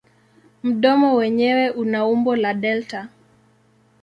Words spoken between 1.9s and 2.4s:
umbo